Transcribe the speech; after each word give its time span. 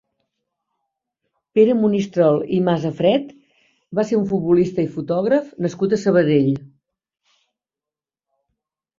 Pere 1.57 1.73
Monistrol 1.81 2.39
i 2.55 2.61
Masafret 2.69 3.27
va 3.99 4.05
ser 4.11 4.17
un 4.19 4.25
futbolista 4.31 4.85
i 4.87 4.89
fotògraf 4.95 5.51
nascut 5.67 5.93
a 5.93 5.99
Sabadell. 6.05 6.49